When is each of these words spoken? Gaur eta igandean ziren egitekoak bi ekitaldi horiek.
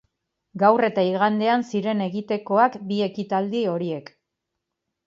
Gaur 0.63 0.87
eta 0.87 1.03
igandean 1.09 1.65
ziren 1.73 2.03
egitekoak 2.07 2.79
bi 2.89 2.99
ekitaldi 3.11 3.67
horiek. 3.75 4.13